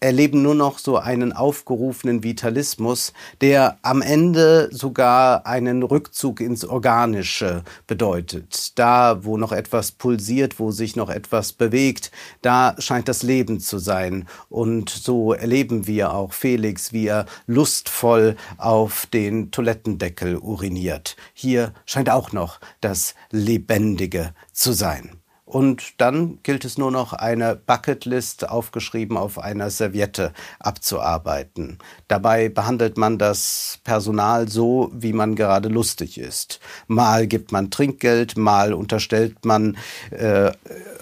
erleben 0.00 0.42
nur 0.42 0.54
noch 0.54 0.78
so 0.78 0.96
einen 0.96 1.32
aufgerufenen 1.32 2.24
Vitalismus, 2.24 3.12
der 3.42 3.78
am 3.82 4.00
Ende 4.00 4.68
sogar 4.72 5.46
einen 5.46 5.82
Rückzug 5.82 6.40
ins 6.40 6.64
Organische 6.64 7.62
bedeutet. 7.86 8.78
Da, 8.78 9.24
wo 9.24 9.36
noch 9.36 9.52
etwas 9.52 9.92
pulsiert, 9.92 10.58
wo 10.58 10.70
sich 10.70 10.96
noch 10.96 11.10
etwas 11.10 11.52
bewegt, 11.52 12.10
da 12.40 12.74
scheint 12.78 13.08
das 13.08 13.22
Leben 13.22 13.60
zu 13.60 13.78
sein. 13.78 14.26
Und 14.48 14.88
so 14.88 15.34
erleben 15.34 15.86
wir 15.86 16.14
auch 16.14 16.32
Felix, 16.32 16.92
wie 16.94 17.06
er 17.06 17.26
lustvoll 17.46 18.36
auf 18.56 19.06
den 19.06 19.50
Toilettendeckel 19.50 20.38
uriniert. 20.38 21.16
Hier 21.34 21.74
scheint 21.84 22.08
auch 22.08 22.32
noch 22.32 22.58
das 22.80 23.14
Lebendige 23.30 24.32
zu 24.52 24.72
sein. 24.72 25.19
Und 25.50 26.00
dann 26.00 26.38
gilt 26.44 26.64
es 26.64 26.78
nur 26.78 26.92
noch, 26.92 27.12
eine 27.12 27.56
Bucketlist 27.56 28.48
aufgeschrieben 28.48 29.16
auf 29.16 29.40
einer 29.40 29.68
Serviette 29.70 30.32
abzuarbeiten. 30.60 31.78
Dabei 32.06 32.48
behandelt 32.48 32.96
man 32.96 33.18
das 33.18 33.80
Personal 33.82 34.48
so, 34.48 34.92
wie 34.94 35.12
man 35.12 35.34
gerade 35.34 35.68
lustig 35.68 36.18
ist. 36.18 36.60
Mal 36.86 37.26
gibt 37.26 37.50
man 37.50 37.72
Trinkgeld, 37.72 38.38
mal 38.38 38.72
unterstellt 38.72 39.44
man 39.44 39.76
äh, 40.12 40.52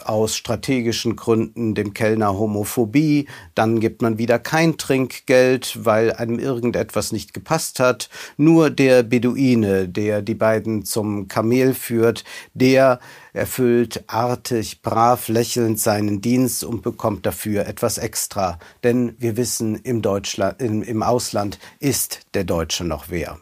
aus 0.02 0.34
strategischen 0.34 1.16
Gründen 1.16 1.74
dem 1.74 1.92
Kellner 1.92 2.38
Homophobie, 2.38 3.28
dann 3.54 3.80
gibt 3.80 4.00
man 4.00 4.16
wieder 4.16 4.38
kein 4.38 4.78
Trinkgeld, 4.78 5.84
weil 5.84 6.14
einem 6.14 6.38
irgendetwas 6.38 7.12
nicht 7.12 7.34
gepasst 7.34 7.80
hat. 7.80 8.08
Nur 8.38 8.70
der 8.70 9.02
Beduine, 9.02 9.90
der 9.90 10.22
die 10.22 10.34
beiden 10.34 10.86
zum 10.86 11.28
Kamel 11.28 11.74
führt, 11.74 12.24
der 12.54 13.00
erfüllt 13.32 14.04
artig, 14.06 14.82
brav, 14.82 15.28
lächelnd 15.28 15.80
seinen 15.80 16.20
Dienst 16.20 16.64
und 16.64 16.82
bekommt 16.82 17.26
dafür 17.26 17.66
etwas 17.66 17.98
extra. 17.98 18.58
Denn 18.84 19.14
wir 19.18 19.36
wissen, 19.36 19.76
im, 19.76 20.02
Deutschland, 20.02 20.60
im, 20.60 20.82
im 20.82 21.02
Ausland 21.02 21.58
ist 21.80 22.20
der 22.34 22.44
Deutsche 22.44 22.84
noch 22.84 23.06
wer. 23.08 23.38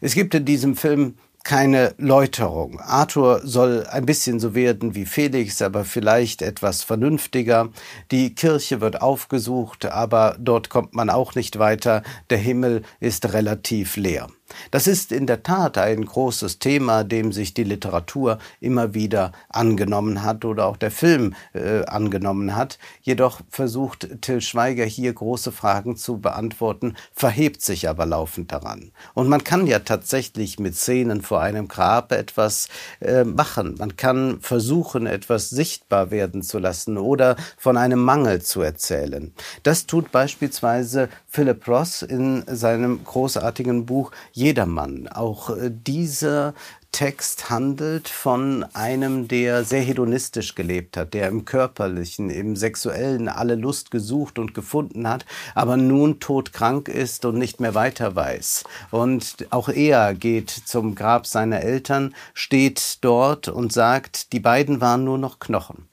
Es 0.00 0.14
gibt 0.14 0.34
in 0.34 0.44
diesem 0.44 0.76
Film 0.76 1.14
keine 1.44 1.94
Läuterung. 1.98 2.78
Arthur 2.80 3.40
soll 3.44 3.86
ein 3.90 4.06
bisschen 4.06 4.38
so 4.38 4.54
werden 4.54 4.94
wie 4.94 5.06
Felix, 5.06 5.60
aber 5.60 5.84
vielleicht 5.84 6.40
etwas 6.40 6.82
vernünftiger. 6.82 7.70
Die 8.10 8.34
Kirche 8.34 8.80
wird 8.80 9.02
aufgesucht, 9.02 9.86
aber 9.86 10.36
dort 10.38 10.68
kommt 10.68 10.94
man 10.94 11.10
auch 11.10 11.34
nicht 11.34 11.58
weiter. 11.58 12.02
Der 12.30 12.38
Himmel 12.38 12.82
ist 13.00 13.32
relativ 13.32 13.96
leer. 13.96 14.28
Das 14.70 14.86
ist 14.86 15.12
in 15.12 15.26
der 15.26 15.42
Tat 15.42 15.78
ein 15.78 16.04
großes 16.04 16.58
Thema, 16.58 17.04
dem 17.04 17.32
sich 17.32 17.54
die 17.54 17.64
Literatur 17.64 18.38
immer 18.60 18.94
wieder 18.94 19.32
angenommen 19.48 20.22
hat 20.22 20.44
oder 20.44 20.66
auch 20.66 20.76
der 20.76 20.90
Film 20.90 21.34
äh, 21.52 21.84
angenommen 21.84 22.56
hat. 22.56 22.78
Jedoch 23.00 23.40
versucht 23.48 24.08
Till 24.20 24.40
Schweiger 24.40 24.84
hier 24.84 25.12
große 25.12 25.52
Fragen 25.52 25.96
zu 25.96 26.18
beantworten, 26.18 26.96
verhebt 27.12 27.62
sich 27.62 27.88
aber 27.88 28.06
laufend 28.06 28.52
daran. 28.52 28.92
Und 29.14 29.28
man 29.28 29.44
kann 29.44 29.66
ja 29.66 29.80
tatsächlich 29.80 30.58
mit 30.58 30.74
Szenen 30.74 31.22
vor 31.22 31.40
einem 31.40 31.68
Grab 31.68 32.12
etwas 32.12 32.68
äh, 33.00 33.24
machen. 33.24 33.76
Man 33.78 33.96
kann 33.96 34.40
versuchen, 34.40 35.06
etwas 35.06 35.50
sichtbar 35.50 36.10
werden 36.10 36.42
zu 36.42 36.58
lassen 36.58 36.98
oder 36.98 37.36
von 37.56 37.76
einem 37.76 38.02
Mangel 38.02 38.42
zu 38.42 38.62
erzählen. 38.62 39.32
Das 39.62 39.86
tut 39.86 40.12
beispielsweise 40.12 41.08
Philip 41.28 41.66
Ross 41.68 42.02
in 42.02 42.44
seinem 42.46 43.04
großartigen 43.04 43.86
Buch 43.86 44.12
Jedermann. 44.42 45.06
Auch 45.06 45.50
äh, 45.50 45.70
dieser 45.70 46.54
Text 46.90 47.48
handelt 47.48 48.08
von 48.08 48.66
einem, 48.74 49.28
der 49.28 49.64
sehr 49.64 49.82
hedonistisch 49.82 50.56
gelebt 50.56 50.96
hat, 50.96 51.14
der 51.14 51.28
im 51.28 51.44
körperlichen, 51.44 52.28
im 52.28 52.56
sexuellen 52.56 53.28
alle 53.28 53.54
Lust 53.54 53.92
gesucht 53.92 54.40
und 54.40 54.52
gefunden 54.52 55.08
hat, 55.08 55.24
aber 55.54 55.76
nun 55.76 56.18
todkrank 56.18 56.88
ist 56.88 57.24
und 57.24 57.38
nicht 57.38 57.60
mehr 57.60 57.74
weiter 57.74 58.14
weiß. 58.16 58.64
Und 58.90 59.46
auch 59.50 59.68
er 59.68 60.12
geht 60.12 60.50
zum 60.50 60.94
Grab 60.94 61.26
seiner 61.26 61.60
Eltern, 61.60 62.14
steht 62.34 62.98
dort 63.00 63.48
und 63.48 63.72
sagt, 63.72 64.32
die 64.32 64.40
beiden 64.40 64.80
waren 64.80 65.04
nur 65.04 65.18
noch 65.18 65.38
Knochen. 65.38 65.91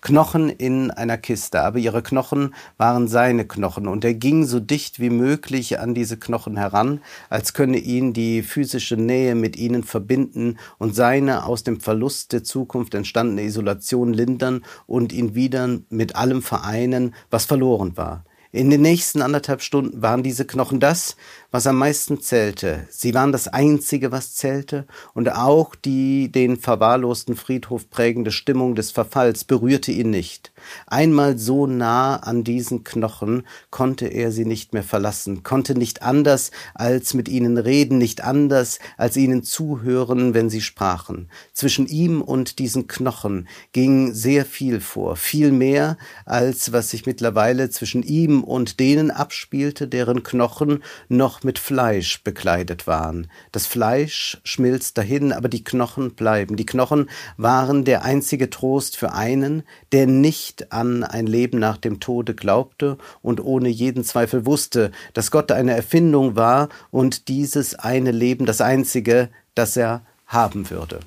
Knochen 0.00 0.50
in 0.50 0.90
einer 0.90 1.18
Kiste, 1.18 1.62
aber 1.62 1.78
ihre 1.78 2.02
Knochen 2.02 2.54
waren 2.76 3.08
seine 3.08 3.46
Knochen 3.46 3.88
und 3.88 4.04
er 4.04 4.14
ging 4.14 4.44
so 4.44 4.60
dicht 4.60 5.00
wie 5.00 5.10
möglich 5.10 5.78
an 5.78 5.94
diese 5.94 6.18
Knochen 6.18 6.56
heran, 6.56 7.00
als 7.28 7.52
könne 7.52 7.78
ihn 7.78 8.12
die 8.12 8.42
physische 8.42 8.96
Nähe 8.96 9.34
mit 9.34 9.56
ihnen 9.56 9.84
verbinden 9.84 10.58
und 10.78 10.94
seine 10.94 11.44
aus 11.44 11.64
dem 11.64 11.80
Verlust 11.80 12.32
der 12.32 12.44
Zukunft 12.44 12.94
entstandene 12.94 13.42
Isolation 13.42 14.12
lindern 14.12 14.64
und 14.86 15.12
ihn 15.12 15.34
wieder 15.34 15.78
mit 15.88 16.16
allem 16.16 16.42
vereinen, 16.42 17.14
was 17.30 17.44
verloren 17.44 17.96
war. 17.96 18.24
In 18.52 18.68
den 18.68 18.82
nächsten 18.82 19.22
anderthalb 19.22 19.62
Stunden 19.62 20.02
waren 20.02 20.24
diese 20.24 20.44
Knochen 20.44 20.80
das, 20.80 21.14
was 21.50 21.66
am 21.66 21.78
meisten 21.78 22.20
zählte. 22.20 22.86
Sie 22.90 23.12
waren 23.14 23.32
das 23.32 23.48
Einzige, 23.48 24.12
was 24.12 24.34
zählte, 24.34 24.86
und 25.14 25.32
auch 25.32 25.74
die 25.74 26.30
den 26.30 26.56
verwahrlosten 26.56 27.34
Friedhof 27.34 27.90
prägende 27.90 28.30
Stimmung 28.30 28.74
des 28.74 28.92
Verfalls 28.92 29.44
berührte 29.44 29.90
ihn 29.90 30.10
nicht. 30.10 30.52
Einmal 30.86 31.38
so 31.38 31.66
nah 31.66 32.16
an 32.16 32.44
diesen 32.44 32.84
Knochen 32.84 33.46
konnte 33.70 34.06
er 34.06 34.30
sie 34.30 34.44
nicht 34.44 34.72
mehr 34.72 34.84
verlassen, 34.84 35.42
konnte 35.42 35.74
nicht 35.74 36.02
anders 36.02 36.52
als 36.74 37.14
mit 37.14 37.28
ihnen 37.28 37.58
reden, 37.58 37.98
nicht 37.98 38.22
anders 38.22 38.78
als 38.96 39.16
ihnen 39.16 39.42
zuhören, 39.42 40.34
wenn 40.34 40.50
sie 40.50 40.60
sprachen. 40.60 41.28
Zwischen 41.52 41.86
ihm 41.86 42.22
und 42.22 42.58
diesen 42.58 42.86
Knochen 42.86 43.48
ging 43.72 44.12
sehr 44.12 44.44
viel 44.44 44.80
vor, 44.80 45.16
viel 45.16 45.50
mehr, 45.50 45.96
als 46.26 46.72
was 46.72 46.90
sich 46.90 47.06
mittlerweile 47.06 47.70
zwischen 47.70 48.02
ihm 48.02 48.44
und 48.44 48.78
denen 48.78 49.10
abspielte, 49.10 49.88
deren 49.88 50.22
Knochen 50.22 50.82
noch 51.08 51.39
mit 51.44 51.58
Fleisch 51.58 52.22
bekleidet 52.22 52.86
waren. 52.86 53.30
Das 53.52 53.66
Fleisch 53.66 54.38
schmilzt 54.44 54.98
dahin, 54.98 55.32
aber 55.32 55.48
die 55.48 55.64
Knochen 55.64 56.14
bleiben. 56.14 56.56
Die 56.56 56.66
Knochen 56.66 57.10
waren 57.36 57.84
der 57.84 58.04
einzige 58.04 58.50
Trost 58.50 58.96
für 58.96 59.12
einen, 59.12 59.62
der 59.92 60.06
nicht 60.06 60.72
an 60.72 61.04
ein 61.04 61.26
Leben 61.26 61.58
nach 61.58 61.76
dem 61.76 62.00
Tode 62.00 62.34
glaubte 62.34 62.98
und 63.22 63.42
ohne 63.42 63.68
jeden 63.68 64.04
Zweifel 64.04 64.46
wusste, 64.46 64.90
dass 65.14 65.30
Gott 65.30 65.52
eine 65.52 65.72
Erfindung 65.72 66.36
war 66.36 66.68
und 66.90 67.28
dieses 67.28 67.74
eine 67.74 68.10
Leben 68.10 68.46
das 68.46 68.60
einzige, 68.60 69.28
das 69.54 69.76
er 69.76 70.02
haben 70.26 70.70
würde. 70.70 71.00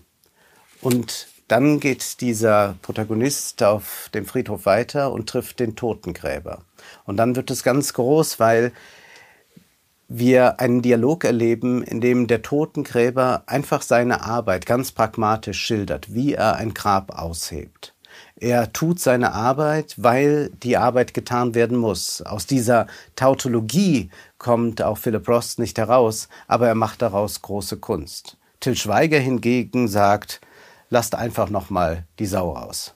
Und 0.82 1.28
Dann 1.50 1.80
geht 1.80 2.22
dieser 2.22 2.76
Protagonist 2.82 3.62
auf 3.64 4.10
dem 4.14 4.26
Friedhof 4.26 4.66
weiter 4.66 5.12
und 5.12 5.30
trifft 5.30 5.60
den 5.60 5.76
Totengräber. 5.76 6.64
Und 7.06 7.18
dann 7.18 7.36
wird 7.36 7.52
es 7.52 7.64
ganz 7.64 7.94
groß, 7.94 8.40
weil 8.40 8.72
wir 10.16 10.60
einen 10.60 10.84
Dialog 10.84 11.24
erleben, 11.24 11.82
in 11.82 12.00
dem 12.00 12.28
der 12.28 12.44
Totengräber 12.44 13.44
einfach 13.48 13.82
seine 13.82 14.22
Arbeit 14.22 14.66
ganz 14.66 14.92
pragmatisch 14.92 15.60
schildert, 15.60 16.14
wie 16.14 16.34
er 16.34 16.56
ein 16.58 16.76
Grab 16.76 17.18
aushebt. 17.18 17.96
Er 18.36 18.72
tut 18.74 19.00
seine 19.00 19.34
Arbeit, 19.34 19.96
weil 19.98 20.50
die 20.62 20.78
Arbeit 20.78 21.16
getan 21.16 21.56
werden 21.56 21.78
muss. 21.78 22.22
Aus 22.22 22.46
dieser 22.46 22.86
Tautologie 23.16 24.10
kommt 24.38 24.84
auch 24.84 25.00
Philip 25.00 25.28
Rost 25.28 25.58
nicht 25.58 25.78
heraus, 25.80 26.30
aber 26.48 26.68
er 26.68 26.76
macht 26.76 27.02
daraus 27.02 27.42
große 27.42 27.78
Kunst. 27.78 28.38
Till 28.60 28.76
Schweiger 28.76 29.20
hingegen 29.20 29.88
sagt, 29.88 30.42
lasst 30.90 31.16
einfach 31.16 31.50
nochmal 31.50 32.06
die 32.20 32.28
Sau 32.28 32.52
raus. 32.52 32.94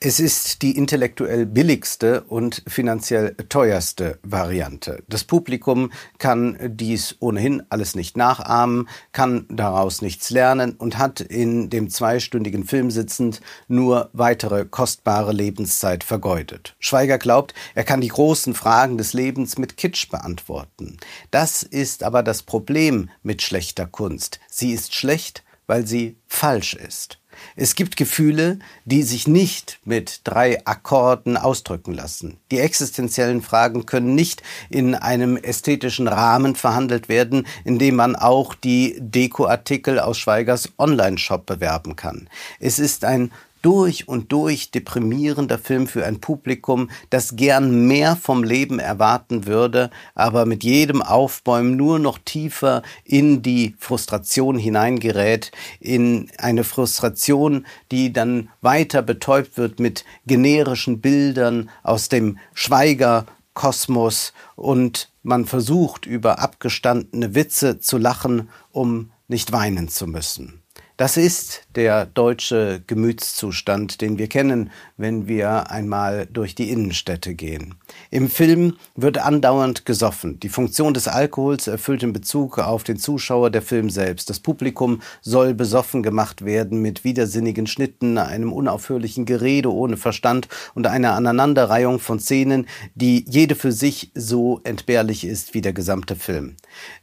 Es 0.00 0.20
ist 0.20 0.62
die 0.62 0.76
intellektuell 0.76 1.44
billigste 1.44 2.22
und 2.22 2.62
finanziell 2.68 3.34
teuerste 3.48 4.20
Variante. 4.22 5.02
Das 5.08 5.24
Publikum 5.24 5.90
kann 6.18 6.56
dies 6.62 7.16
ohnehin 7.18 7.64
alles 7.68 7.96
nicht 7.96 8.16
nachahmen, 8.16 8.88
kann 9.10 9.46
daraus 9.48 10.00
nichts 10.00 10.30
lernen 10.30 10.76
und 10.76 10.98
hat 10.98 11.20
in 11.20 11.68
dem 11.68 11.90
zweistündigen 11.90 12.62
Film 12.62 12.92
sitzend 12.92 13.40
nur 13.66 14.10
weitere 14.12 14.66
kostbare 14.66 15.32
Lebenszeit 15.32 16.04
vergeudet. 16.04 16.76
Schweiger 16.78 17.18
glaubt, 17.18 17.52
er 17.74 17.82
kann 17.82 18.00
die 18.00 18.06
großen 18.06 18.54
Fragen 18.54 18.98
des 18.98 19.14
Lebens 19.14 19.58
mit 19.58 19.76
Kitsch 19.76 20.10
beantworten. 20.10 20.96
Das 21.32 21.64
ist 21.64 22.04
aber 22.04 22.22
das 22.22 22.44
Problem 22.44 23.10
mit 23.24 23.42
schlechter 23.42 23.86
Kunst. 23.86 24.38
Sie 24.48 24.70
ist 24.70 24.94
schlecht, 24.94 25.42
weil 25.66 25.88
sie 25.88 26.18
falsch 26.28 26.74
ist. 26.74 27.17
Es 27.56 27.74
gibt 27.74 27.96
Gefühle, 27.96 28.58
die 28.84 29.02
sich 29.02 29.26
nicht 29.26 29.80
mit 29.84 30.20
drei 30.24 30.64
Akkorden 30.66 31.36
ausdrücken 31.36 31.92
lassen. 31.94 32.38
Die 32.50 32.58
existenziellen 32.58 33.42
Fragen 33.42 33.86
können 33.86 34.14
nicht 34.14 34.42
in 34.70 34.94
einem 34.94 35.36
ästhetischen 35.36 36.08
Rahmen 36.08 36.54
verhandelt 36.54 37.08
werden, 37.08 37.46
in 37.64 37.78
dem 37.78 37.96
man 37.96 38.16
auch 38.16 38.54
die 38.54 38.96
Dekoartikel 38.98 39.98
aus 40.00 40.18
Schweigers 40.18 40.70
Online-Shop 40.78 41.46
bewerben 41.46 41.96
kann. 41.96 42.28
Es 42.60 42.78
ist 42.78 43.04
ein 43.04 43.32
durch 43.62 44.08
und 44.08 44.32
durch 44.32 44.70
deprimierender 44.70 45.58
Film 45.58 45.86
für 45.86 46.04
ein 46.04 46.20
Publikum, 46.20 46.90
das 47.10 47.36
gern 47.36 47.86
mehr 47.86 48.16
vom 48.16 48.44
Leben 48.44 48.78
erwarten 48.78 49.46
würde, 49.46 49.90
aber 50.14 50.46
mit 50.46 50.64
jedem 50.64 51.02
Aufbäumen 51.02 51.76
nur 51.76 51.98
noch 51.98 52.18
tiefer 52.18 52.82
in 53.04 53.42
die 53.42 53.74
Frustration 53.78 54.58
hineingerät, 54.58 55.52
in 55.80 56.30
eine 56.38 56.64
Frustration, 56.64 57.66
die 57.90 58.12
dann 58.12 58.48
weiter 58.60 59.02
betäubt 59.02 59.56
wird 59.56 59.80
mit 59.80 60.04
generischen 60.26 61.00
Bildern 61.00 61.70
aus 61.82 62.08
dem 62.08 62.38
Schweigerkosmos 62.54 64.32
und 64.56 65.10
man 65.22 65.44
versucht 65.44 66.06
über 66.06 66.38
abgestandene 66.38 67.34
Witze 67.34 67.80
zu 67.80 67.98
lachen, 67.98 68.48
um 68.72 69.10
nicht 69.28 69.52
weinen 69.52 69.88
zu 69.88 70.06
müssen. 70.06 70.62
Das 70.96 71.16
ist 71.16 71.67
der 71.78 72.06
deutsche 72.06 72.82
Gemütszustand, 72.88 74.00
den 74.00 74.18
wir 74.18 74.26
kennen, 74.26 74.70
wenn 74.96 75.28
wir 75.28 75.70
einmal 75.70 76.26
durch 76.26 76.56
die 76.56 76.70
Innenstädte 76.70 77.36
gehen. 77.36 77.76
Im 78.10 78.28
Film 78.28 78.74
wird 78.96 79.18
andauernd 79.18 79.86
gesoffen. 79.86 80.40
Die 80.40 80.48
Funktion 80.48 80.92
des 80.92 81.06
Alkohols 81.06 81.68
erfüllt 81.68 82.02
in 82.02 82.12
Bezug 82.12 82.58
auf 82.58 82.82
den 82.82 82.96
Zuschauer 82.96 83.50
der 83.50 83.62
Film 83.62 83.90
selbst. 83.90 84.28
Das 84.28 84.40
Publikum 84.40 85.00
soll 85.22 85.54
besoffen 85.54 86.02
gemacht 86.02 86.44
werden 86.44 86.82
mit 86.82 87.04
widersinnigen 87.04 87.68
Schnitten, 87.68 88.18
einem 88.18 88.52
unaufhörlichen 88.52 89.24
Gerede 89.24 89.72
ohne 89.72 89.96
Verstand 89.96 90.48
und 90.74 90.88
einer 90.88 91.12
Aneinanderreihung 91.12 92.00
von 92.00 92.18
Szenen, 92.18 92.66
die 92.96 93.24
jede 93.28 93.54
für 93.54 93.70
sich 93.70 94.10
so 94.16 94.60
entbehrlich 94.64 95.24
ist 95.24 95.54
wie 95.54 95.60
der 95.60 95.72
gesamte 95.72 96.16
Film. 96.16 96.56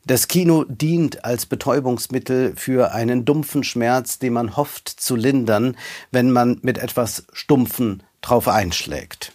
Das 0.06 0.28
Kino 0.28 0.66
dient 0.68 1.24
als 1.24 1.46
Betäubungsmittel 1.46 2.54
für 2.58 2.92
einen 2.92 3.24
dumpfen 3.24 3.64
Schmerz 3.64 4.20
den 4.20 4.34
man 4.34 4.58
hofft 4.58 4.65
zu 4.86 5.16
lindern, 5.16 5.78
wenn 6.12 6.32
man 6.32 6.60
mit 6.62 6.78
etwas 6.78 7.26
Stumpfen 7.34 8.04
drauf 8.22 8.48
einschlägt. 8.48 9.32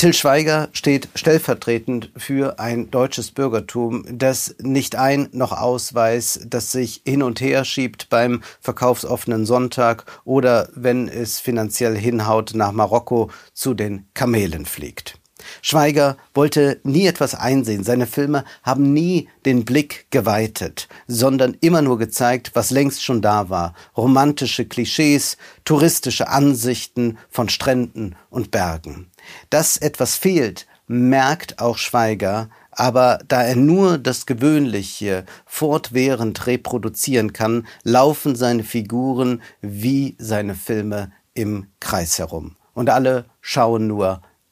Till 0.00 0.14
Schweiger 0.14 0.70
steht 0.72 1.10
stellvertretend 1.14 2.10
für 2.16 2.58
ein 2.58 2.90
deutsches 2.90 3.32
Bürgertum, 3.32 4.06
das 4.10 4.54
nicht 4.58 4.96
ein 4.96 5.28
noch 5.32 5.52
ausweist, 5.52 6.46
das 6.48 6.72
sich 6.72 7.02
hin 7.04 7.22
und 7.22 7.42
her 7.42 7.66
schiebt 7.66 8.08
beim 8.08 8.42
verkaufsoffenen 8.62 9.44
Sonntag 9.44 10.06
oder 10.24 10.70
wenn 10.74 11.06
es 11.06 11.38
finanziell 11.38 11.98
hinhaut 11.98 12.52
nach 12.54 12.72
Marokko 12.72 13.30
zu 13.52 13.74
den 13.74 14.08
Kamelen 14.14 14.64
fliegt. 14.64 15.19
Schweiger 15.62 16.16
wollte 16.34 16.80
nie 16.82 17.06
etwas 17.06 17.34
einsehen. 17.34 17.84
Seine 17.84 18.06
Filme 18.06 18.44
haben 18.62 18.92
nie 18.92 19.28
den 19.44 19.64
Blick 19.64 20.06
geweitet, 20.10 20.88
sondern 21.06 21.56
immer 21.60 21.82
nur 21.82 21.98
gezeigt, 21.98 22.52
was 22.54 22.70
längst 22.70 23.04
schon 23.04 23.22
da 23.22 23.50
war. 23.50 23.74
Romantische 23.96 24.66
Klischees, 24.66 25.36
touristische 25.64 26.28
Ansichten 26.28 27.18
von 27.28 27.48
Stränden 27.48 28.16
und 28.30 28.50
Bergen. 28.50 29.10
Dass 29.50 29.76
etwas 29.76 30.16
fehlt, 30.16 30.66
merkt 30.86 31.60
auch 31.60 31.78
Schweiger, 31.78 32.48
aber 32.72 33.20
da 33.28 33.42
er 33.42 33.56
nur 33.56 33.98
das 33.98 34.26
Gewöhnliche 34.26 35.24
fortwährend 35.46 36.46
reproduzieren 36.46 37.32
kann, 37.32 37.66
laufen 37.84 38.34
seine 38.36 38.64
Figuren 38.64 39.42
wie 39.60 40.16
seine 40.18 40.54
Filme 40.54 41.12
im 41.34 41.66
Kreis 41.78 42.18
herum. 42.18 42.56
Und 42.74 42.90
alle 42.90 43.26
schauen 43.40 43.86
nur 43.86 44.22